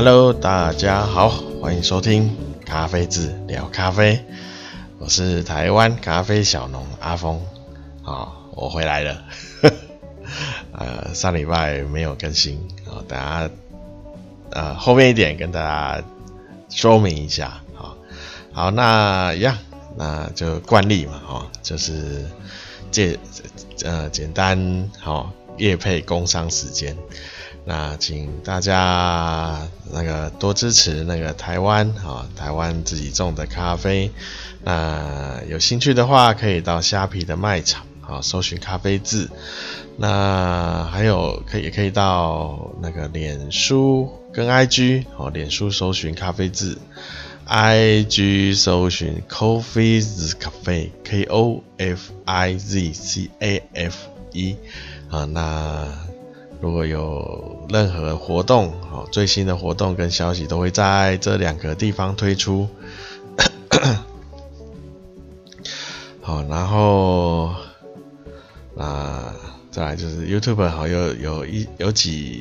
[0.00, 1.28] Hello，大家好，
[1.60, 2.32] 欢迎收听
[2.64, 4.24] 咖啡志聊咖啡。
[5.00, 7.42] 我是台湾咖啡小农阿峰，
[8.04, 9.24] 啊，我回来了。
[10.70, 13.50] 呃，上礼拜没有更新，啊，大家
[14.50, 16.04] 呃后面一点跟大家
[16.68, 17.96] 说明一下，好，
[18.52, 19.58] 好，那一样，
[19.96, 22.24] 那就惯例嘛，哈，就是
[22.92, 23.18] 介
[23.82, 26.96] 呃简单好业配工商时间。
[27.68, 34.10] 那请大家那个多支持那个台湾啊，台湾自己种的咖啡。
[34.64, 39.28] 那有兴趣的话，可以到虾皮的卖场啊，搜寻咖啡字。
[39.98, 46.78] 那还有可以也可以到那个脸书跟 IG 哦，脸书搜寻咖啡字
[47.46, 54.56] ，IG 搜寻 Coffeez Cafe K O F I Z C A F E
[55.10, 56.07] 啊，那。
[56.60, 62.68] 如果有任何活动，好，最新的活动跟消息都会在这两个地方推出。
[66.20, 67.54] 好，然后，
[68.74, 69.32] 那
[69.70, 72.40] 再来就是 YouTube，好，有有一有几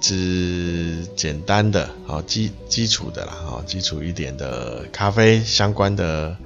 [0.00, 6.36] 支简单的，好基基础的啦，好基础一点的咖啡相关的。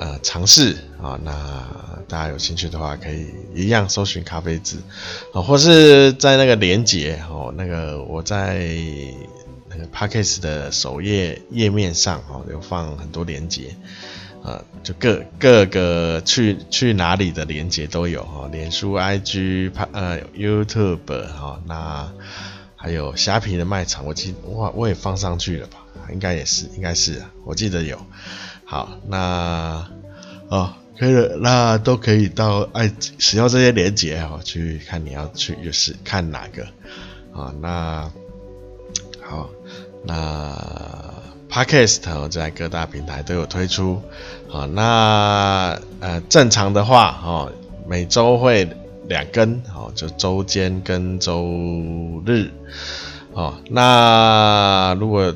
[0.00, 1.68] 呃，尝试啊，那
[2.08, 4.78] 大家有兴趣的话，可以一样搜寻咖啡字
[5.34, 8.64] 啊，或是在那个连接哦，那个我在
[9.68, 13.76] 那个 Podcast 的首页页面上哦，有放很多连接
[14.42, 22.10] 啊，就各各个去去哪里的连接都有哈，脸书、IG、呃 YouTube 哈，那
[22.74, 25.79] 还有虾皮的卖场，我记我我也放上去了吧，
[26.12, 27.98] 应该也是，应该是，我记得有。
[28.64, 29.88] 好，那
[30.48, 36.64] 哦，可以了，那都可以到爱使用这些连结哦，去看你要去就是看哪个
[37.32, 37.52] 啊？
[37.60, 38.10] 那
[39.22, 39.50] 好，
[40.04, 40.56] 那
[41.50, 44.00] Podcast 在各大平台都有推出。
[44.48, 47.52] 好，那呃正常的话哦，
[47.88, 48.68] 每周会
[49.08, 52.50] 两更哦，就周间跟周日。
[53.32, 55.32] 哦，那如果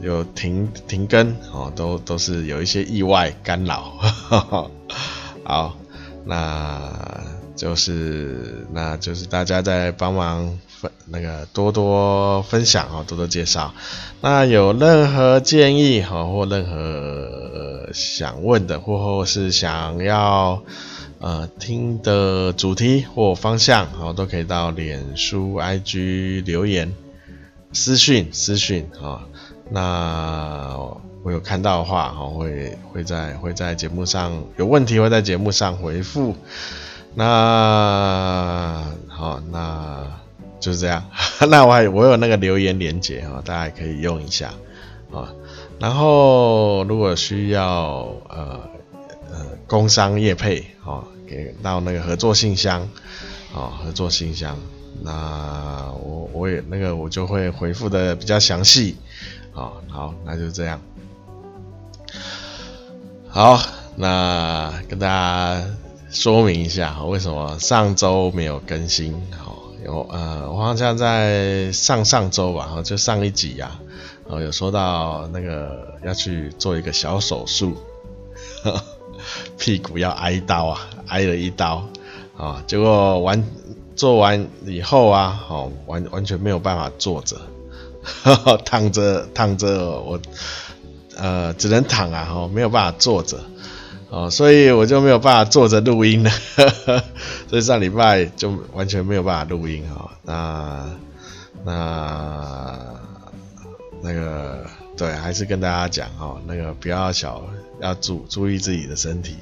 [0.00, 3.92] 有停停更哦，都都是有一些意外干扰。
[5.44, 5.76] 好，
[6.24, 6.90] 那
[7.54, 13.74] 就是那就是大家在帮忙分那个多多分享哦，多多介绍。
[14.22, 20.62] 那有任何建议哈，或任何想问的，或或是想要
[21.20, 26.94] 呃听的主题或方向，好，都可以到脸书、IG 留言。
[27.74, 29.26] 私讯私讯啊，
[29.70, 30.78] 那
[31.24, 36.36] 我有看到的话哈，会会在会在节目上有问题会在节目上回复。
[37.16, 40.06] 那好，那
[40.60, 41.04] 就是这样。
[41.50, 44.54] 那我还我有那个留言连接哈，大家可以用一下
[45.12, 45.32] 啊。
[45.80, 48.60] 然后如果需要呃
[49.30, 52.88] 呃工商业配啊，给到那个合作信箱
[53.52, 54.56] 啊，合作信箱。
[55.02, 58.96] 那我我也那个我就会回复的比较详细，
[59.52, 60.80] 好，好，那就这样。
[63.28, 63.60] 好，
[63.96, 65.62] 那跟大家
[66.10, 69.12] 说明一下，为什么上周没有更新？
[69.36, 73.72] 好，有呃，我好像在上上周吧，就上一集呀，
[74.30, 77.76] 啊，有说到那个要去做一个小手术，
[79.58, 81.86] 屁股要挨刀啊，挨了一刀，
[82.36, 83.44] 啊，结果完。
[83.96, 87.36] 做完以后啊，哦，完完全没有办法坐着，
[88.64, 90.20] 躺着躺着，我
[91.16, 93.38] 呃只能躺啊，哦，没有办法坐着，
[94.10, 96.30] 哦，所以我就没有办法坐着录音了，
[97.48, 100.86] 所以上礼拜就完全没有办法录音哈，那
[101.64, 102.78] 那
[104.02, 104.66] 那个
[104.96, 107.42] 对，还是跟大家讲哈，那个不要小，
[107.80, 109.36] 要注注意自己的身体，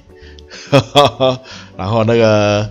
[1.76, 2.70] 然后那个。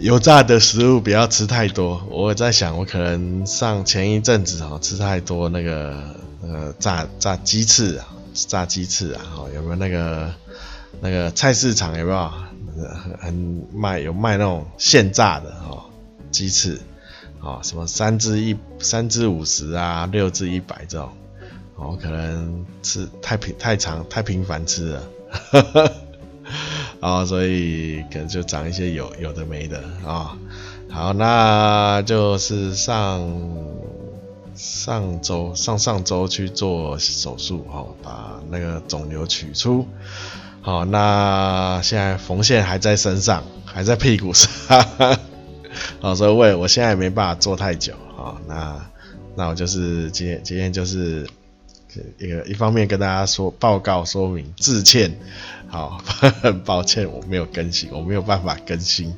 [0.00, 2.02] 油炸的食物不要吃太多。
[2.10, 5.96] 我在想，我可能上前一阵子哦，吃太多那个
[6.42, 10.32] 呃炸炸鸡翅啊，炸鸡翅啊，哦有没有那个
[11.00, 12.30] 那个菜市场有没有
[13.02, 15.84] 很很卖有卖那种现炸的哦
[16.30, 16.80] 鸡翅
[17.40, 21.08] 哦，什么三只一三只五十啊，六只一百这种
[21.76, 25.02] 哦，可能吃太平太长太频繁吃了。
[27.04, 30.38] 啊、哦，所以可能就长一些有有的没的啊、
[30.88, 33.30] 好，那就是上
[34.54, 39.86] 上周上上周去做手术哦，把那个肿瘤取出。
[40.62, 44.48] 好、那现在缝线还在身上，还在屁股上。
[46.00, 47.92] 好、哦，所以我我现在没办法坐太久。
[48.16, 48.80] 好、哦，那
[49.36, 51.28] 那我就是今天今天就是
[52.18, 55.18] 一个一方面跟大家说报告说明致歉，
[55.68, 56.02] 好，
[56.42, 59.14] 很 抱歉我没有更新，我没有办法更新。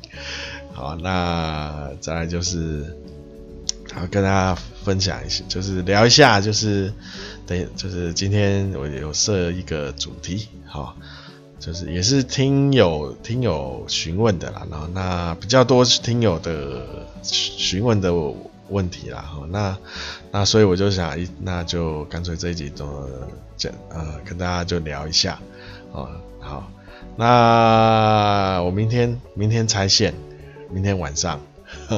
[0.73, 2.95] 好，那再来就是，
[3.93, 6.93] 好跟大家分享一下，就是聊一下，就是
[7.47, 10.95] 等，就是今天我有设一个主题，好，
[11.59, 18.13] 就是也是听友听友询问的啦，然后那比较多是听友的询问的
[18.69, 19.77] 问题啦，哈，那
[20.31, 23.09] 那所以我就想，那就干脆这一集都
[23.55, 25.39] 讲，呃，跟大家就聊一下，
[25.91, 26.09] 哦，
[26.39, 26.71] 好，
[27.15, 30.13] 那我明天明天拆线。
[30.69, 31.39] 明天晚上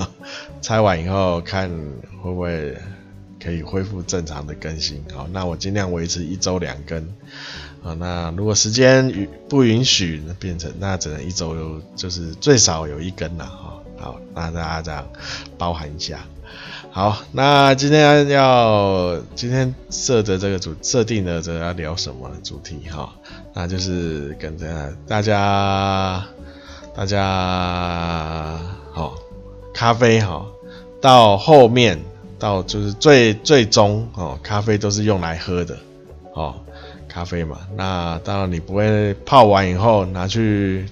[0.62, 1.68] 拆完以后，看
[2.21, 2.77] 会不会
[3.44, 5.04] 可以恢复正常的更新。
[5.12, 7.04] 好，那我尽量维持一周两更。
[7.83, 13.45] 啊，那如果时间允不允许，那变成那只能一周，就是最少有一更了。
[13.48, 15.07] 哈，好，那大家这样
[15.57, 16.19] 包含一下。
[16.91, 22.89] 好，那今天要今天设的这个主设定的这个要聊什么主题？
[22.89, 23.13] 哈，
[23.53, 26.25] 那就是跟着大家。
[26.95, 28.59] 大家
[28.91, 29.13] 好，
[29.73, 30.45] 咖啡哈，
[30.99, 31.97] 到后面
[32.37, 35.77] 到就是最最终哦，咖啡都是用来喝的
[36.33, 36.55] 哦，
[37.07, 37.59] 咖啡嘛。
[37.77, 40.89] 那当然你不会泡完以后拿去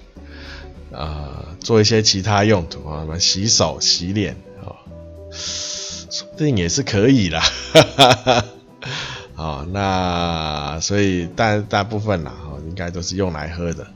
[0.92, 4.76] 呃做一些其他用途啊，什么洗手、洗脸哦，
[5.32, 7.40] 说不定也是可以啦。
[7.72, 8.44] 哈哈哈。
[9.34, 13.86] 好，那所以大大部分啦，哦，应该都是用来喝的。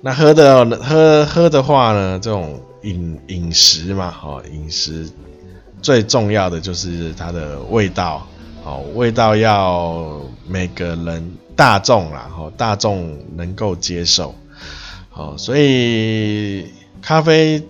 [0.00, 5.10] 那喝的喝喝的话呢，这种饮饮食嘛，哦，饮食
[5.80, 8.24] 最重要的就是它的味道，
[8.64, 14.32] 哦，味道要每个人大众啦，哦，大众能够接受，
[15.14, 16.66] 哦，所以
[17.02, 17.62] 咖啡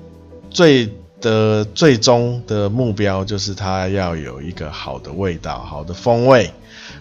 [0.51, 0.89] 最
[1.21, 6.51] 的最终的目标就是它要有一个好的味道，好的风味，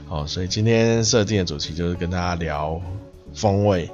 [0.09, 2.81] 哦，所以今天设定的主题就是跟大家聊
[3.33, 3.89] 风味。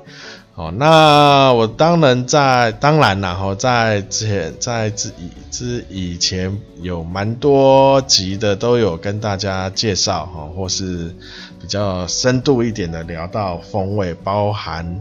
[0.58, 11.14] 哦，那我当然在，当然啦，哈，在之前，在之以之以前有蛮多集的都有跟大家介绍，哈，或是
[11.62, 15.00] 比较深度一点的聊到风味，包含，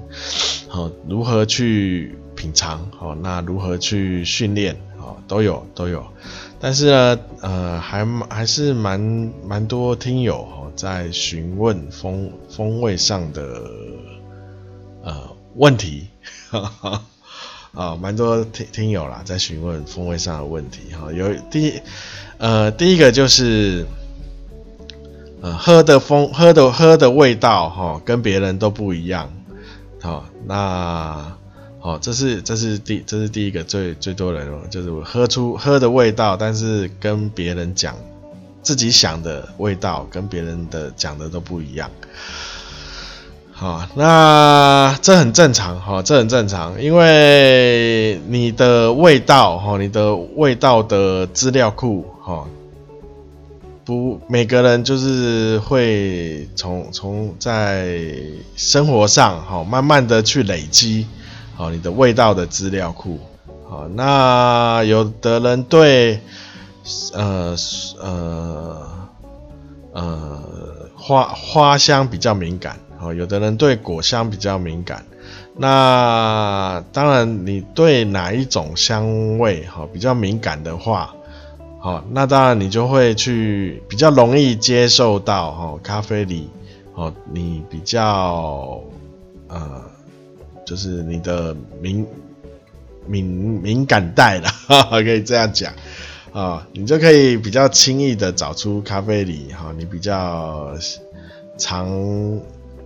[0.69, 6.05] 哦，如何去品尝，哦，那如何去训练，哦，都有都有，
[6.61, 9.01] 但是呢，呃，还还是蛮
[9.43, 13.63] 蛮多听友哦在询问风风味上的，
[15.57, 16.09] 问题，
[16.51, 17.03] 哈哈，
[17.73, 21.81] 啊，蛮多听听友啦，在询问风味上的问题，哈，有第，
[22.39, 23.87] 呃，第一个就是，
[25.41, 29.33] 呃，喝的风，喝的喝的味道，哈，跟别人都不一样，
[30.03, 31.37] 好，那，
[31.81, 37.97] 好，这是这是第这是第一个最最多人哦，就是喝出喝的味道，但是跟别人讲
[38.63, 41.91] 自己想的味道，跟别人的讲的都不一样。
[43.59, 52.47] 好，那这很正常哈，这很正常，因为你的味道哈，你的味道的资料库哈，
[53.83, 57.99] 不，每个人就是会从从在
[58.57, 61.07] 生活上哈，慢慢的去累积
[61.57, 63.19] 好你的味道的资料库。
[63.71, 66.21] 好，那有的人对
[67.15, 67.57] 呃
[68.03, 68.83] 呃
[69.95, 70.43] 呃
[70.95, 72.79] 花花香比较敏感。
[72.99, 75.05] 哦，有的人对果香比较敏感，
[75.55, 81.15] 那当然你对哪一种香味哈比较敏感的话，
[81.79, 86.49] 好，那当然你就会去比较容易接受到哈咖啡里
[86.95, 88.81] 哦，你比较
[89.49, 89.83] 呃
[90.65, 92.07] 就是你的敏
[93.07, 94.49] 敏敏感带了，
[94.91, 95.73] 可以这样讲
[96.33, 100.73] 啊，你就可以比较轻易的找出咖啡里哈你比较
[101.59, 101.87] 常。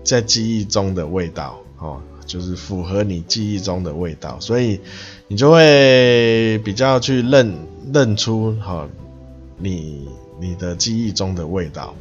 [0.03, 4.81] 在记忆中的味道，哦，就是符合你记忆中的味道，所以
[5.29, 7.55] 你就会比较去认
[7.93, 8.89] 认出，哈，
[9.59, 10.09] 你
[10.41, 11.95] 你的记忆中的味道。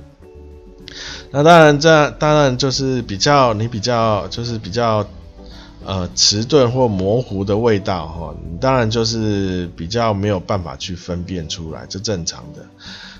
[1.32, 5.06] 那当然，这当然就是比较你比较就是比较
[5.86, 12.66] 呃迟钝或模糊的味道，哈，你当然就是比较没有办法去分辨出来，这正常的，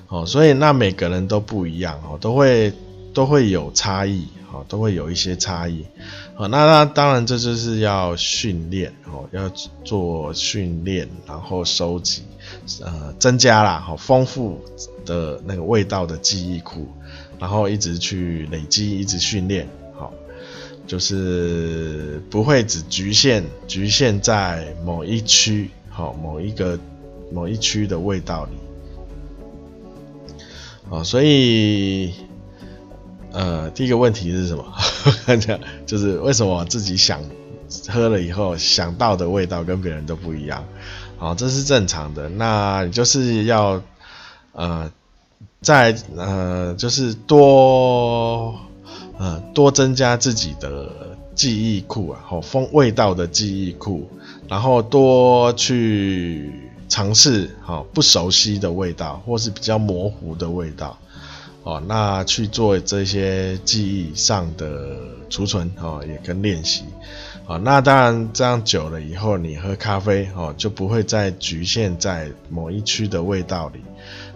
[0.08, 2.74] 哦，所以那每个人都不一样，哦，都会
[3.14, 4.28] 都会有差异。
[4.52, 5.86] 好，都会有一些差异。
[6.34, 9.48] 好，那那当然这就是要训练，哦，要
[9.84, 12.24] 做训练，然后收集，
[12.82, 14.60] 呃，增加啦，好，丰富
[15.06, 16.88] 的那个味道的记忆库，
[17.38, 20.12] 然后一直去累积，一直训练，好，
[20.88, 26.80] 就是不会只局限局限在某一区，好，某一个
[27.32, 28.52] 某一区的味道里。
[30.90, 32.16] 哦，所以
[33.32, 34.66] 呃，第一个问题是什么？
[35.86, 37.22] 就是为什么自己想
[37.88, 40.64] 喝了以后想到的味道跟别人都不一样？
[41.18, 42.30] 好，这是正常的。
[42.30, 43.82] 那你就是要
[44.54, 44.92] 呃，
[45.62, 48.56] 在呃，就是多
[49.18, 50.90] 呃多增加自己的
[51.36, 54.10] 记忆库啊，好风味道的记忆库，
[54.48, 56.52] 然后多去
[56.88, 60.98] 尝试好不熟悉的味道，或是比较模糊的味道，
[61.70, 64.98] 哦，那去做这些记忆上的
[65.30, 66.84] 储存哦，也跟练习。
[67.46, 73.82] 啊，那当然，这样久了以后，你喝咖啡哦，就不会再局限在某一区的味道里，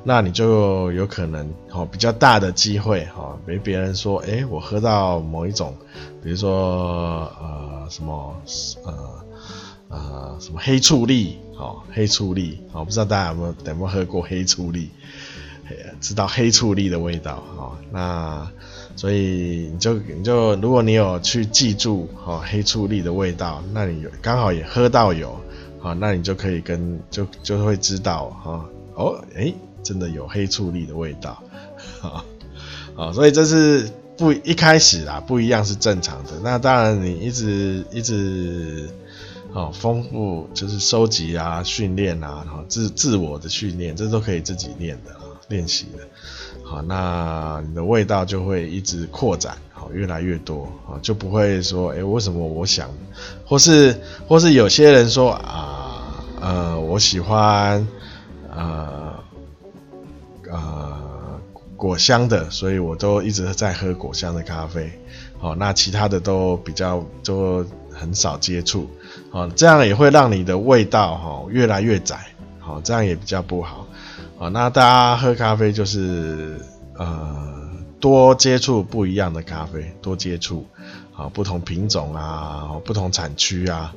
[0.04, 5.76] 那你就有可能哦，比较大的机会哈，被别人说，哎，我喝到某一种，
[6.24, 8.36] 比如说呃什么
[8.84, 9.26] 呃
[9.90, 14.90] 呃什么黑醋栗哦，黑醋栗哦，不知道大家有没有有没有喝过黑醋栗，
[16.02, 18.48] 知道黑醋栗的味道哦，那。
[18.96, 25.36] 所以你就你就如果你有去记住哦黑醋栗的味道，那你刚好也喝到有，
[25.80, 29.52] 好，那你就可以跟就就会知道哈哦哎、
[29.82, 31.42] 真的有黑醋栗的味道，
[32.04, 32.24] 啊
[32.96, 38.88] 啊所以这是不一开始啦不一样是正常的，那当然你一直一直
[39.54, 45.12] 哦丰富就是收集啊训练啊然后自自我的训练这都可以自己练的
[45.48, 46.08] 练习的。
[46.64, 52.90] 好，那你的味道就会一直扩展，好，越来越多，啊，就不会说，哎、欸，为什么我想，
[53.46, 57.86] 或是或是有些人说啊，呃，我喜欢，
[58.50, 59.14] 呃，
[60.50, 61.40] 呃，
[61.76, 64.90] 果香的，所以我都一直在喝果香的咖啡，
[65.38, 68.90] 好，那其他的都比较都很少接触，
[69.30, 73.86] 好，这样也会让你的味道哈越来越窄，好，这样也比较不好。
[74.44, 76.60] 啊，那大家喝咖啡就是
[76.98, 77.72] 呃
[78.02, 80.68] 多接触不一样的咖啡，多接触
[81.16, 83.96] 啊不同品种啊，不同产区啊，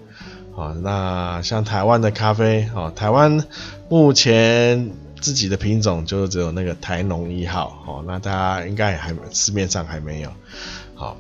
[0.57, 3.45] 啊那像台湾的咖啡，哦台湾
[3.89, 10.31] 目前自己的品种就只有那个台农一号，哦那大家应该还市面上还没有，
[10.95, 11.17] 好，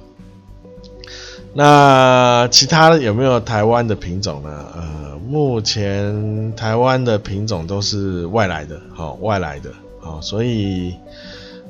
[1.57, 4.65] 那其他有没有台湾的品种呢？
[4.75, 5.07] 呃。
[5.29, 10.95] 目前台湾的品种都是外来的，好，外来的，好，所以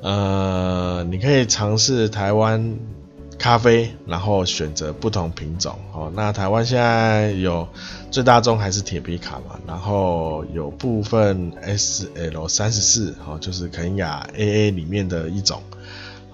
[0.02, 2.76] 呃，你可以尝试台湾
[3.38, 7.66] 咖啡，然后选择不同品种，好，那台湾现在有
[8.11, 15.62] 最大宗还是铁皮卡嘛，然后有部分 SL 三十四，好，就是肯亚 AA 里面的一种，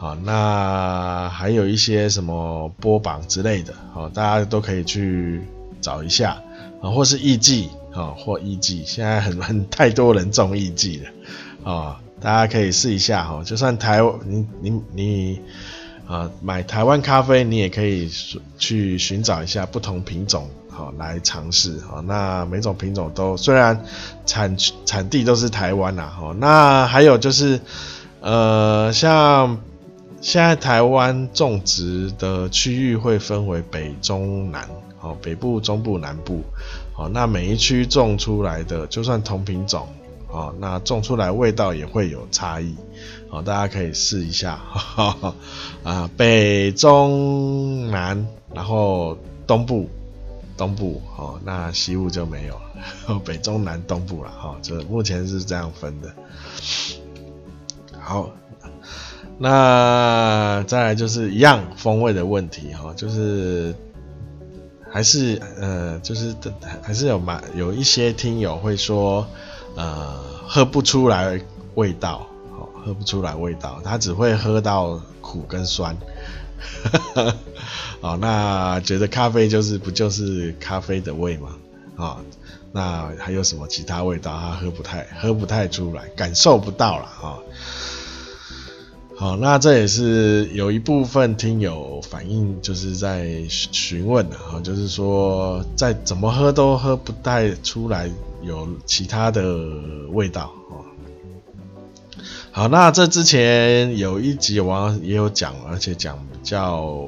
[0.03, 5.41] 啊，那还有一些什么波榜之类的，好，大家都可以去
[5.81, 6.43] 找一下。
[6.83, 15.41] 啊，或是艺妓，啊，或艺妓，现在很很太多人种艺妓了，啊，大家可以试一下哈，就算台你你你
[16.09, 18.11] 啊买台湾咖啡，你也可以
[18.59, 23.81] 去寻找一下不同品种，好来尝试，好，那每种品种都虽然
[24.27, 27.61] 产产地都是台湾呐，哈，那还有就是
[28.21, 29.61] 呃，像
[30.23, 34.69] 现在台湾种植的区域会分为北中南。
[34.97, 36.45] 好，北部、中部、南部，
[36.95, 39.89] 好，那每一区种出来的，就算同品种，
[40.29, 42.77] 好，那种出来味道也会有差异，
[43.29, 44.61] 好，大家可以试一下，
[45.83, 48.25] 啊，北中南，
[48.55, 49.91] 然后东部，
[50.57, 52.61] 东部，好，那西部就没有，
[53.27, 56.15] 北中南东部了，哈，这目前是这样分的。
[57.99, 58.31] 好，
[59.43, 63.75] 那再来就是一样风味的问题，哈，就是。
[64.95, 66.37] 还是呃，就是
[66.83, 69.27] 还是有蛮有一些听友会说，
[69.75, 71.41] 呃，喝不出来
[71.77, 72.27] 味道，
[72.85, 75.97] 喝不出来味道，他只会喝到苦跟酸，
[78.03, 81.57] 哦，那觉得咖啡就是不就是咖啡的味吗？
[81.97, 82.19] 啊、
[82.71, 87.39] 那还有什么其他味道他喝不太喝不太出来，感受不到了啊。
[89.15, 98.11] 好，那这也是有一部分听友反映，就是在询问的哈，就是说再怎么喝都喝不太出来
[98.43, 99.45] 有其他的
[100.11, 100.51] 味道。
[102.51, 107.07] 好，那这之前有一集我也有讲，而且讲比较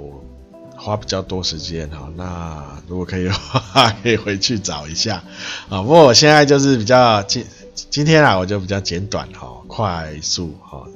[0.76, 2.08] 花比较多时间哈。
[2.16, 5.25] 那如果可以的话，可以回去找一下
[5.68, 5.82] 啊。
[5.82, 7.44] 不过我现在就是比较今
[7.90, 10.87] 今天啊，我就比较简短哈，快速哈。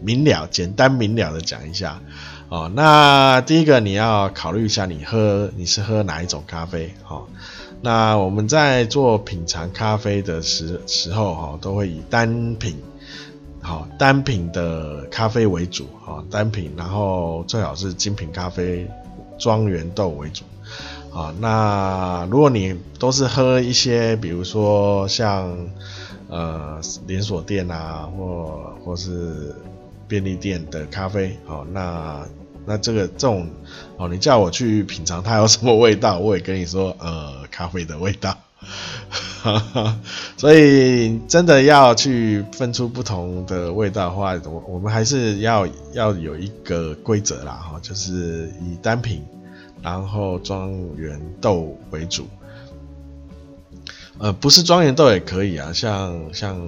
[0.00, 2.00] 明了，简单明了的讲一下
[2.48, 2.70] 哦。
[2.74, 6.92] 那第一个你要考虑一下，你喝你是喝哪一种咖啡？
[7.08, 7.26] 哦，
[7.80, 12.76] 那我们在做品尝咖啡的时时候，哈，都会以单品，
[13.60, 18.88] 好单品的咖啡为主，好单品，然后最好是精品咖啡
[19.38, 20.44] 庄园豆为主，
[21.12, 25.56] 啊，那如果你都是喝一些，比如说像
[26.28, 29.54] 呃连锁店啊，或或是
[30.08, 32.26] 便利店的咖啡，好，那
[32.66, 33.48] 那这个这种，
[33.96, 38.36] 哦，你叫我去品尝它有什么味道，我也跟你说，呃，咖啡的味道。
[40.36, 49.22] 所以真的要去分出不同的味道的话，我我们还是要要有一个规则啦，哈，就是以单品，
[49.80, 52.26] 然后庄园豆为主。
[54.18, 56.60] 呃，不是庄园豆也可以啊，像像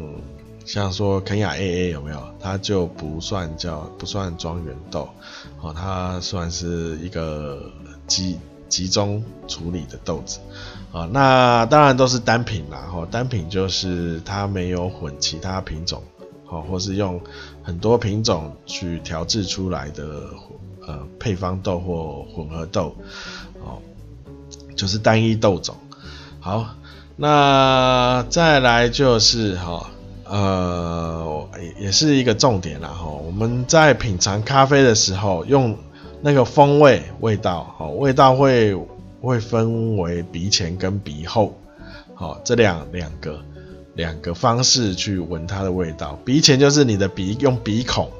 [0.73, 2.23] 像说肯亚 AA 有没有？
[2.39, 5.09] 它就不算叫不算庄园豆，
[5.61, 7.61] 哦，它算是一个
[8.07, 10.39] 集集中处理的豆子。
[10.93, 16.01] 啊，那当然都是单品啦，哈，单品就是它没有混其他品种，
[16.45, 17.21] 好，或是用
[17.65, 20.23] 很多品种去调制出来的
[20.87, 22.95] 呃配方豆或混合豆，
[23.65, 23.83] 哦，
[24.77, 25.75] 就是单一豆种。
[26.39, 26.77] 好，
[27.17, 29.91] 那再来就是哈，
[30.31, 35.77] 呃，也也是一个重点啦，哈，我们在品尝咖啡的时候，用
[36.23, 38.75] 那个风味味道，好，味道会。
[39.23, 41.55] 会分为鼻前跟鼻后，
[42.15, 43.39] 好，这两两个
[43.95, 46.19] 两个方式去闻它的味道。
[46.25, 48.11] 鼻前就是你的鼻用鼻孔，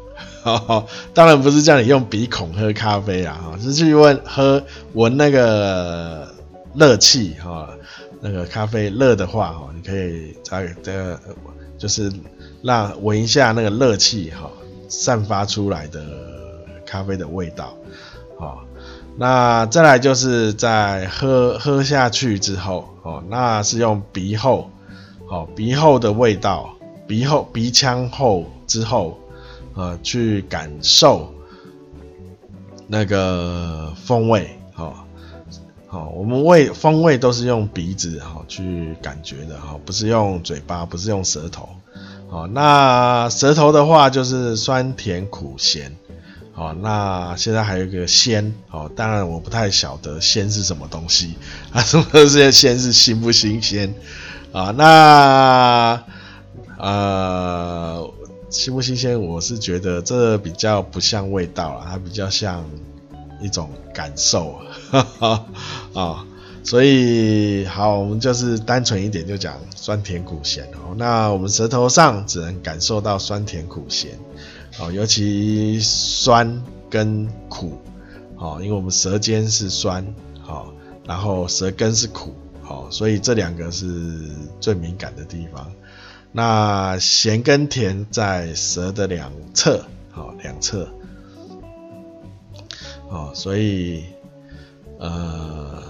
[1.15, 4.63] 当然不是叫你用鼻孔喝咖啡啊，哈，是去闻喝
[4.93, 6.29] 闻那个
[6.75, 7.71] 热气哈，
[8.21, 11.19] 那个咖啡热的话哈，你可以在这个
[11.81, 12.13] 就是
[12.63, 14.49] 让闻一下那个热气哈
[14.89, 16.05] 散发出来的
[16.87, 17.75] 咖啡的味道，
[18.39, 18.63] 好。
[19.17, 24.71] 那再来就是在喝喝下去之后，哦，那是用鼻后，
[25.29, 26.71] 哦，鼻后的味道，
[27.07, 29.19] 鼻后鼻腔后之后，
[29.75, 31.35] 呃，去感受
[32.87, 34.95] 那个风味，哦，
[35.91, 41.69] 好，我们味风味都是用鼻子哈去感觉的哈，不是用嘴巴，不是用舌头，
[42.31, 45.97] 哦，那舌头的话就是酸甜苦咸。
[46.55, 51.35] 哦，那现在还有一个鲜哦，当然我不太晓得鲜是什么东西
[51.73, 53.95] 啊，什么这些鲜是新不新鲜
[54.53, 54.71] 啊？
[54.77, 56.05] 那
[56.77, 58.09] 呃
[58.51, 59.21] 新不新鲜？
[59.21, 62.63] 我是觉得这比较不像味道啦，它比较像
[63.41, 65.47] 一种感受啊
[65.95, 66.27] 啊，
[66.65, 70.95] 所以好，我们就是单纯一点就讲酸甜苦咸哦。
[70.97, 74.19] 那我们舌头上只能感受到酸甜苦咸。
[74.79, 77.77] 哦，尤其酸跟苦，
[78.37, 80.73] 哦，因为我们舌尖是酸，好，
[81.05, 85.71] 然后舌根是苦，好，所以这两个是最敏感的地方。
[86.31, 90.89] 那咸跟甜在舌的两侧，好，两侧，
[93.11, 94.05] 哦，所以
[94.99, 95.83] 呃，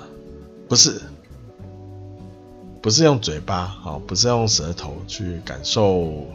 [0.66, 1.00] 不是，
[2.80, 6.26] 不是用嘴巴，好，不是用舌头去感受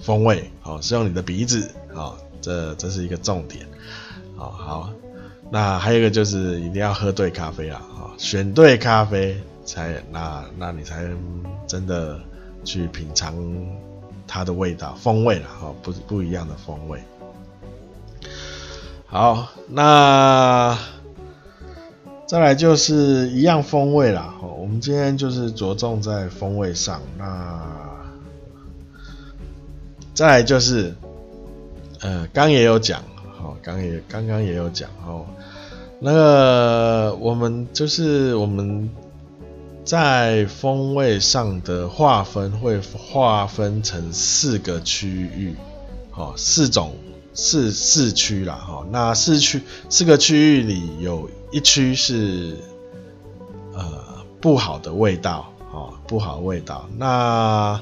[0.00, 1.68] 风味，好，是用你的鼻子。
[1.92, 3.66] 好，这这是一个重点。
[4.36, 4.90] 好，好，
[5.50, 11.10] 那还有一个就是一定要喝对咖啡啊，好，选对咖啡才那那你才
[11.66, 12.20] 真的
[12.64, 13.34] 去品尝
[14.28, 17.02] 它的味道风味了，哈，不不一样的风味。
[19.10, 20.78] 好，那
[22.26, 27.02] 再来就是一样风味啦，我们今天就是着重在风味上。
[27.18, 27.60] 那
[30.14, 30.94] 再来就是。
[32.02, 33.02] 呃，刚也有讲，
[33.38, 35.26] 好，刚也刚刚也有讲，哦，
[35.98, 38.88] 那个我们就是我们
[39.84, 45.56] 在风味上的划分会划分成四个区域，
[46.10, 46.94] 好，四种
[47.34, 52.56] 四四区啦，哈，那四区四个区域里有一区是
[53.74, 57.80] 呃不好的味道，啊，不好的味道，那。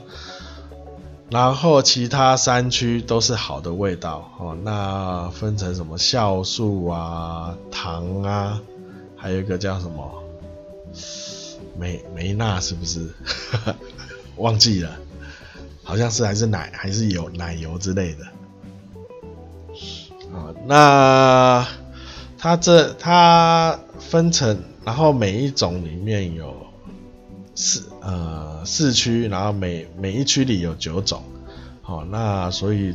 [1.30, 8.58] 然后其他三区都是好的味道哦，那分成什么酵素啊、糖啊，
[9.14, 10.10] 还有一个叫什么
[11.78, 13.06] 梅梅纳是不是？
[14.36, 14.96] 忘记了，
[15.84, 18.24] 好像是还是奶还是油奶油之类的。
[20.66, 21.66] 那
[22.36, 26.54] 它这它分成，然后每一种里面有
[27.54, 28.46] 四呃。
[28.64, 31.22] 四区，然后每每一区里有九种，
[31.80, 32.94] 好，那所以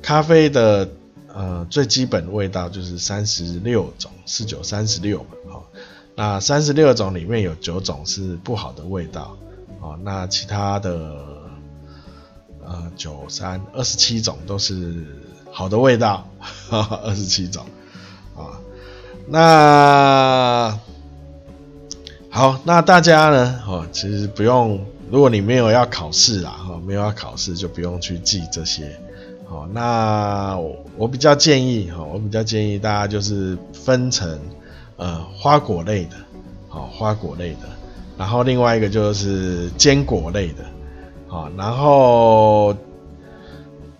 [0.00, 0.88] 咖啡的
[1.28, 5.66] 呃最基本味道就是三十六种，四九三十六嘛，好，
[6.14, 9.36] 那三十六种里面有九种是不好的味道，
[9.78, 11.26] 好，那其他的
[12.64, 15.04] 呃九三二十七种都是
[15.56, 16.28] 好的味道，
[16.68, 17.64] 二十七种
[18.36, 18.58] 啊。
[19.28, 20.76] 那
[22.28, 23.62] 好，那大家呢？
[23.64, 28.98] 哦，其实不用，如果你没有要考试啦，哈，没有要考试就不用去记这些。
[29.48, 34.36] 好，那我，我比较建议，哈，我比较建议大家就是分成
[34.96, 36.16] 呃花果类的，
[36.68, 37.68] 好，花果类的，
[38.18, 40.64] 然后另外一个就是坚果类的，
[41.28, 42.74] 好，然后。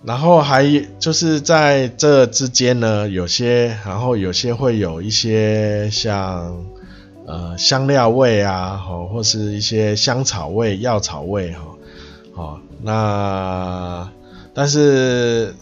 [0.05, 0.63] 然后还
[0.99, 6.63] 就是在这之间呢，有些，然后有些会有一些像
[7.25, 11.61] 呃香料味啊，吼，或是一些香草味、药草味，哈，
[12.35, 14.07] 好，那
[14.53, 15.55] 但是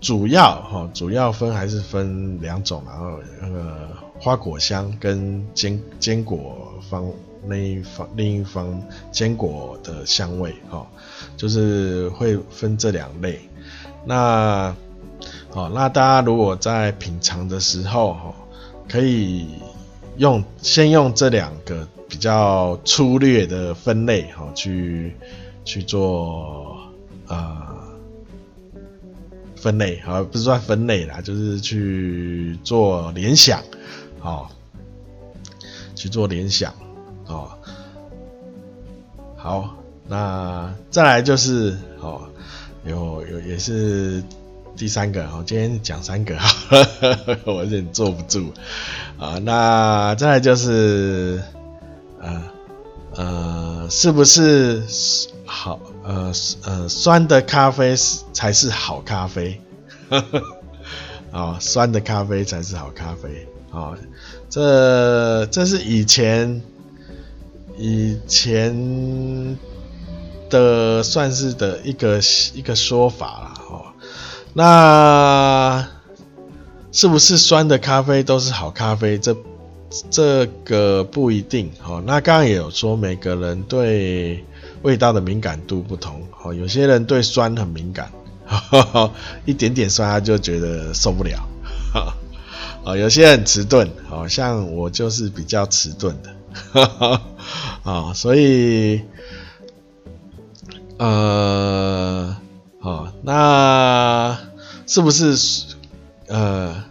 [0.00, 7.08] 主要哈，主要分还是分两种，然后那个花果香跟坚坚果方
[7.46, 10.84] 那一方另一方坚果的香味，哈，
[11.36, 13.38] 就是会分这两类。
[14.08, 14.72] 那，
[15.50, 18.34] 好，那大家如果在品尝的时候，哈，
[18.88, 19.48] 可以
[20.16, 25.16] 用先用这两个比较粗略的分类，哈，去
[25.64, 26.76] 去做
[27.26, 27.66] 呃
[29.56, 33.60] 分类，好，不是算分类啦，就是去做联想，
[34.20, 34.48] 好，
[35.96, 36.72] 去做联想，
[37.26, 37.50] 哦，
[39.36, 39.74] 好，
[40.06, 42.28] 那再来就是，哦。
[42.86, 44.22] 有有也是
[44.76, 46.38] 第三个，我今天讲三个，
[47.44, 48.52] 我有点坐不住
[49.18, 49.38] 啊。
[49.42, 51.42] 那再来就是，
[52.20, 52.42] 呃
[53.14, 54.82] 呃，是不是
[55.44, 55.80] 好？
[56.04, 57.96] 呃呃，酸的咖啡
[58.32, 59.60] 才是好咖啡，
[61.32, 63.94] 啊，酸的咖啡才是好咖啡啊。
[64.48, 66.62] 这这是以前
[67.76, 69.58] 以前。
[70.56, 72.20] 的算是的一个
[72.54, 73.82] 一个说法啦，哦，
[74.54, 75.86] 那
[76.92, 79.18] 是不是酸的咖啡都是好咖啡？
[79.18, 79.36] 这
[80.10, 84.44] 这个不一定，哦，那刚刚也有说，每个人对
[84.82, 88.10] 味道的敏感度不同，哦，有些人对酸很敏感，
[89.44, 91.46] 一点点酸他就觉得受不了，
[92.82, 96.34] 哦，有些人迟钝，好像我就是比较迟钝的，
[97.82, 99.02] 啊， 所以。
[100.98, 102.34] 呃，
[102.80, 104.38] 好，那
[104.86, 105.36] 是不是
[106.26, 106.84] 呃，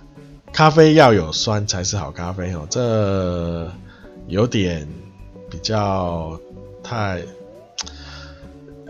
[0.54, 2.68] 咖啡要有酸才是好咖啡哦？
[2.70, 3.68] 这
[4.28, 4.88] 有点
[5.50, 6.40] 比较
[6.84, 7.24] 太，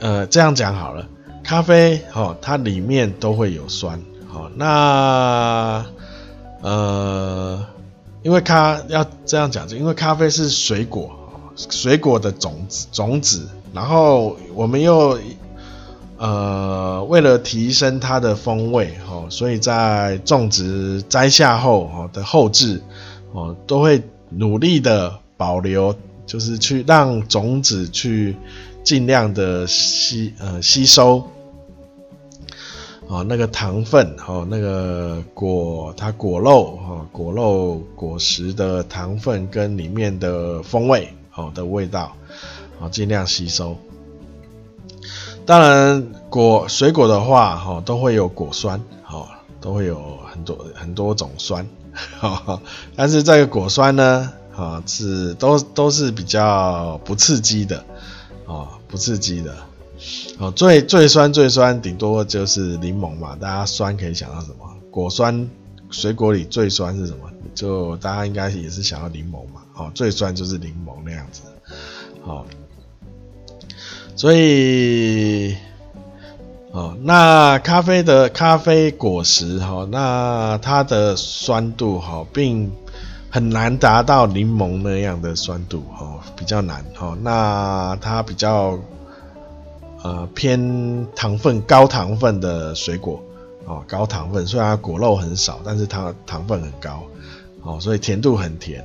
[0.01, 1.07] 呃，这样讲好了，
[1.43, 5.85] 咖啡哦，它里面都会有酸，好，那
[6.61, 7.65] 呃，
[8.21, 11.09] 因为咖要这样讲，就因为咖啡是水果，
[11.55, 13.47] 水果的种子种子。
[13.75, 15.19] 然后我们又
[16.17, 22.81] 呃，为了提升它的风味哦，所以在种植摘下后哦的后置
[23.33, 25.93] 哦，都会努力的保留，
[26.25, 28.37] 就是去让种子去
[28.81, 31.21] 尽量的吸呃吸收
[33.07, 42.15] 哦那个糖分哦那个果它果肉哦果肉果实的糖分跟里面的风味哦的味道。
[42.79, 43.77] 好，尽量吸收。
[45.45, 49.29] 当然，果水果的话，哈，都会有果酸，哈，
[49.61, 51.67] 都会有很多很多种酸，
[52.19, 52.59] 哈。
[52.95, 57.85] 但是这个果酸呢，哈，是都都是比较不刺激的，
[58.47, 59.55] 啊，不刺激的。
[60.39, 63.37] 哦，最最酸最酸，顶多就是柠檬嘛。
[63.39, 64.67] 大家酸可以想到什么？
[64.89, 65.47] 果酸，
[65.91, 67.29] 水果里最酸是什么？
[67.53, 69.61] 就大家应该也是想要柠檬嘛。
[69.75, 71.41] 哦，最酸就是柠檬那样子。
[72.23, 72.43] 好。
[74.17, 75.57] 所以，
[76.71, 82.71] 哦，那咖啡的咖啡果实哈，那它的酸度哈，并
[83.29, 87.13] 很难达到柠檬那样的酸度哈，比较难哈。
[87.21, 88.79] 那它比较
[90.01, 93.21] 呃偏糖分高糖分的水果
[93.65, 97.03] 哦，高糖分，虽然果肉很少，但是它糖分很高
[97.63, 98.81] 哦，所以甜度很甜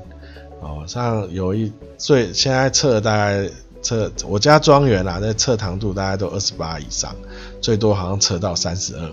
[0.60, 0.82] 哦。
[0.88, 3.48] 像有一最现在测大概。
[3.82, 7.14] 测我家庄园啊，那测糖度大概都二十八以上，
[7.60, 9.12] 最多好像测到三十二。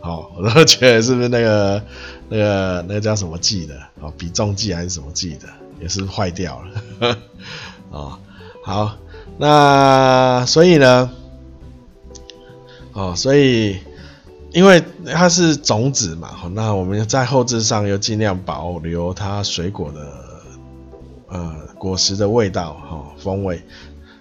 [0.00, 1.82] 好，我都觉得是不是那个
[2.28, 3.74] 那个那个叫什么剂的？
[4.00, 5.46] 哦，比重剂还是什么剂的？
[5.80, 6.62] 也是坏掉
[7.00, 7.16] 了。
[7.90, 8.18] 哦，
[8.64, 8.96] 好，
[9.38, 11.10] 那所以呢，
[12.92, 13.78] 哦，所以
[14.52, 20.00] 因为它是种子嘛，那我们在后置上又尽量保留它水果的
[21.30, 21.70] 呃。
[21.80, 23.62] 果实的味道，哈，风味，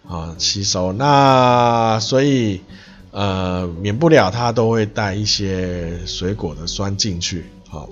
[0.07, 0.93] 啊，吸收。
[0.93, 2.61] 那所以，
[3.11, 7.89] 呃，免不了它都会带一些水果的酸进去，好，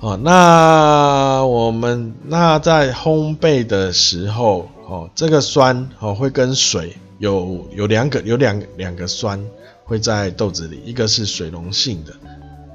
[0.00, 9.42] 好，那我们那在烘焙的时候，哦，这个酸哦会跟水有有两个有两两个酸
[9.84, 12.12] 会在豆子里，一个是水溶性的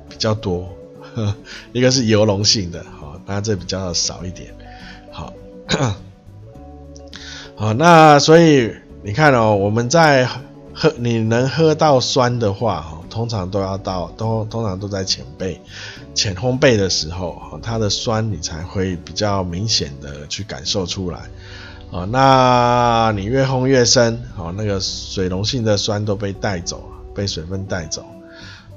[0.09, 0.67] 比较多，
[1.71, 2.83] 一个是油溶性的，
[3.27, 4.51] 那这比较少一点，
[5.11, 5.31] 好，
[7.55, 8.73] 好，那所以。
[9.03, 10.27] 你看哦，我们在
[10.73, 15.57] 喝，你能喝到酸的话，哈，通常都要到都通常都在浅焙、
[16.13, 21.19] 浅烘焙的时候，它的酸你才会比较明显的去感受出来，
[21.89, 26.83] 啊，那你越烘越深，哦，那个水溶性的酸都被带走，
[27.15, 28.03] 被水分带走，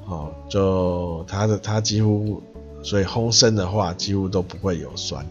[0.06, 2.40] 哦，就它的它几乎，
[2.82, 5.24] 所以烘生的话几乎都不会有酸，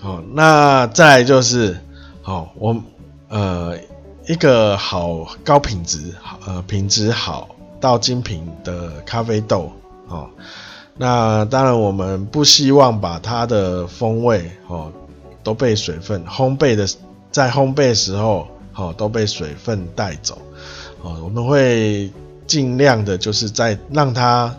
[0.00, 1.76] 好，那再就是。
[2.26, 2.74] 好，我
[3.28, 3.78] 呃
[4.26, 6.14] 一个好高品质，
[6.46, 9.70] 呃品质好到精品的咖啡豆，
[10.08, 10.26] 哦，
[10.96, 14.90] 那当然我们不希望把它的风味哦
[15.42, 16.88] 都被水分烘焙的
[17.30, 20.38] 在烘焙时候，哦都被水分带走，
[21.02, 22.10] 哦我们会
[22.46, 24.56] 尽量的就是在让它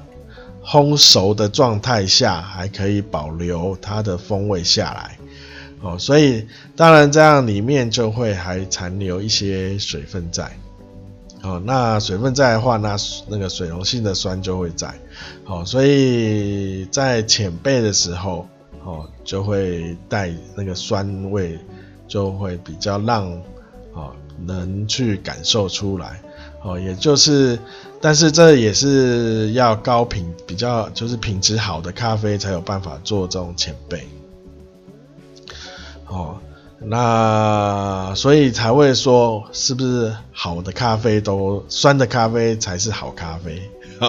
[0.65, 5.17] 烘熟的状态下，还可以保留它的风味下来。
[5.81, 10.51] 哦，所以当然这样里面就会还残留一些水分在，
[11.43, 12.95] 哦，那水分在的话，那
[13.27, 14.91] 那个水溶性的酸就会在，
[15.45, 18.47] 哦，所以在浅焙的时候，
[18.83, 21.59] 哦，就会带那个酸味，
[22.07, 23.31] 就会比较让，
[23.93, 24.11] 哦，
[24.43, 26.19] 能去感受出来，
[26.63, 27.59] 哦，也就是，
[28.01, 34.07] 但是这也是要高品比较就是品质好的咖啡才有办法做这种前辈。
[36.07, 36.37] 哦，
[36.79, 43.61] 那所以才会说，是不是好的咖啡都酸的咖啡才是好咖啡？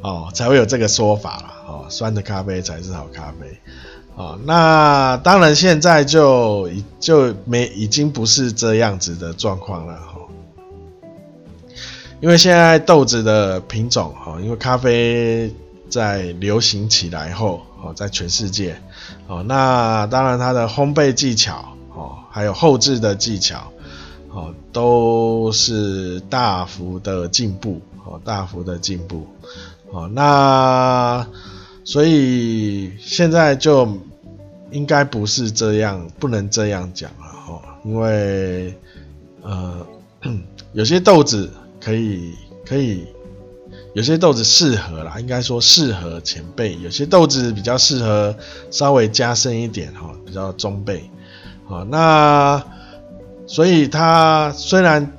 [0.00, 1.54] 哦，才会有这个说法啦。
[1.68, 3.58] 哦，酸的咖啡才是好咖啡。
[4.16, 9.94] 哦，那当然现在就已就没已经不是这样子的状况了。
[9.94, 10.16] 哈，
[12.24, 15.54] 因为现在豆子的品种，哈，因为咖啡
[15.90, 18.80] 在流行起来后，哦，在全世界。
[19.26, 23.70] 哦，那当然，它的烘焙技巧，哦，还有后置的技巧，
[24.30, 29.26] 哦，都是大幅的进步，哦，大幅的进步，
[29.90, 31.26] 哦，那
[31.84, 33.86] 所以现在就
[34.70, 38.74] 应该不是这样，不能这样讲了，哦，因为
[39.42, 39.86] 呃，
[40.72, 41.50] 有些豆子
[41.84, 43.06] 可以可以。
[43.92, 48.34] 有些豆子适合啦，应该说适合前辈；有些豆子比较适合
[48.70, 51.08] 稍微加深一点哈，比较中辈。
[51.64, 52.60] 好，那
[53.46, 55.12] 所以它虽然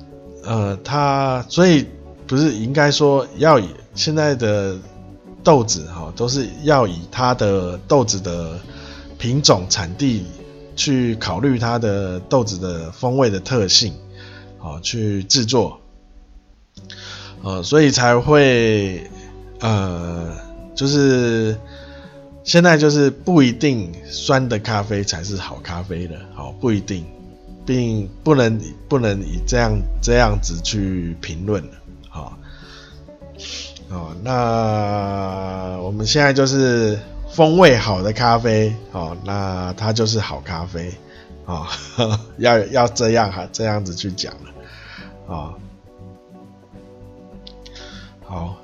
[0.44, 1.86] 呃，它所以
[2.26, 4.76] 不是应该说要以现在的
[5.42, 8.58] 豆子哈，都是要以它的豆子的
[9.18, 10.26] 品种、产地
[10.74, 13.94] 去考虑它的豆子的风味的特性，
[14.58, 15.80] 好去制作。
[17.46, 19.08] 呃，所以才会，
[19.60, 20.36] 呃，
[20.74, 21.56] 就是
[22.42, 27.06] 现在就是不一定酸的咖啡才是好咖啡的，好不一定，
[27.64, 31.62] 并不能不能以这样这样子去评论，
[32.08, 32.36] 好，
[33.90, 36.98] 哦，那我们现在就是
[37.30, 40.92] 风味好的咖啡，哦，那它就是好咖啡，
[41.44, 41.68] 啊，
[42.38, 45.54] 要要这样哈，这样子去讲了，啊。
[48.28, 48.56] 好，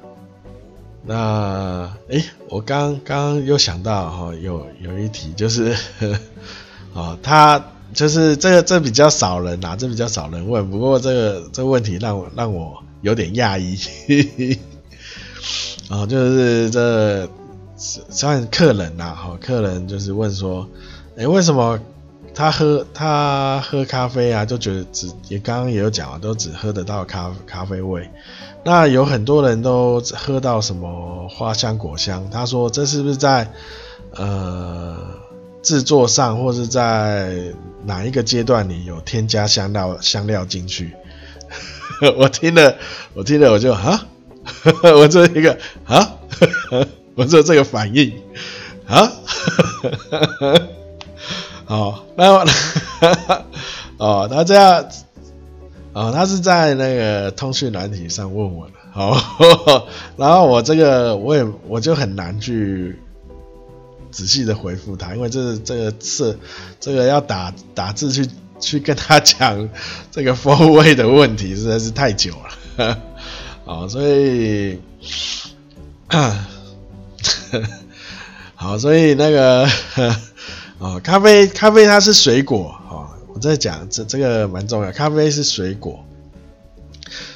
[1.05, 5.73] 那诶、欸，我刚刚又想到哈，有有一题就是，
[6.93, 14.59] 啊，他就是这个这比较少人呐、啊，这比较少人问，不过这个这个问题让我让我有点讶异，
[15.89, 17.29] 啊， 就是这
[17.77, 20.69] 算客人呐，哈，客人就是问说，
[21.15, 21.79] 诶、欸，为什么
[22.35, 28.11] 他喝他喝咖啡啊，就觉得只也刚刚也有讲啊，都只喝得到咖咖啡味。
[28.65, 33.51] 那有很多人都喝到什么花香果香，他说这是不是在
[34.15, 34.97] 呃
[35.63, 37.53] 制作上，或是在
[37.85, 40.95] 哪一个阶段里有添加香料香料进去？
[42.17, 42.77] 我听了，
[43.15, 44.07] 我听了我就啊，
[44.83, 46.17] 我做一个啊，
[47.15, 48.13] 我做这个反应
[48.87, 49.13] 啊，
[51.73, 52.45] 哦，那
[53.97, 54.87] 哦，那这样。
[55.95, 59.15] 哦，他是在那个通讯软体上问我的，哦，
[60.17, 62.99] 然后我这个我也我就很难去
[64.11, 66.39] 仔细的回复他，因为这这个是
[66.81, 68.27] 这个要打打字去
[68.59, 69.69] 去跟他讲
[70.11, 72.33] 这个风味的问题实在是太久
[72.77, 72.99] 了，
[73.67, 74.81] 哦，所以，
[78.57, 79.69] 好，所以那个，
[80.83, 86.05] 啊，咖啡，咖啡它是水果，啊，我在讲这这个蛮重要，咖啡是水果，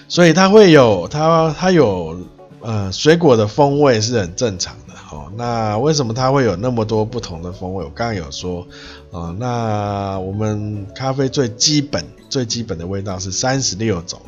[0.08, 2.18] 所以它会有它它有
[2.60, 7.84] 呃水果的风味是很正常的，哦，那为什么它会有那么多不同的风味？
[7.84, 8.66] 我刚刚有说。
[9.12, 14.20] 啊，那我们咖啡最基本、最基本的味道是三十六种，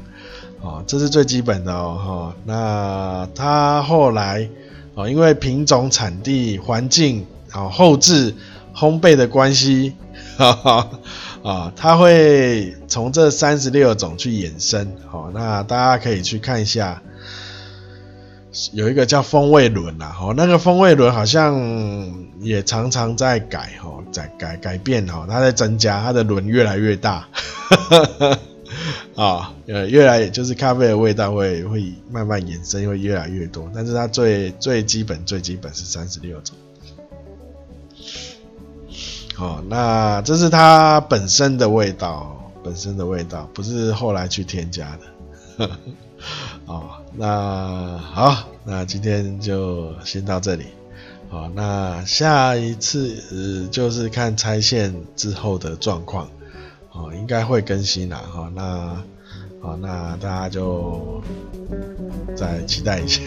[0.63, 2.37] 啊，这是最基本的哦，哈。
[2.47, 4.49] 那它后来，
[4.95, 8.35] 啊，因为品种、产地、环境、啊，后制、
[8.79, 9.95] 烘焙的关系，
[10.39, 10.91] 哈哈，
[11.43, 17.03] 啊，它会从这三十六种去衍生，好，那大家可以去看一下。
[18.73, 21.55] 有一个叫风味轮呐，哦，那个风味轮好像
[22.41, 27.29] 也常常在改，哦，在改改变，哦，它在增加，它的轮越来越大，
[29.15, 36.57] 啊，呃，越来就是咖啡的味道会会慢慢衍生，会越来越多，但是它最最基本最基本是三十六种，
[39.39, 44.99] 哦，那这是它本身的味道，本身的味道，不是后来去添加
[45.59, 45.71] 的。
[46.67, 50.67] 哦，那好，那今天就先到这里。
[51.31, 56.29] 好，那下一次呃就是看拆线之后的状况，
[56.91, 58.21] 哦，应该会更新啦。
[58.33, 59.03] 哈，那
[59.63, 61.23] 好，那大家就
[62.37, 63.21] 再期待一下。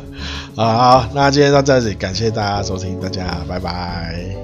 [0.54, 4.36] 好，好，那今天到这里，感谢大家收听，大家拜拜。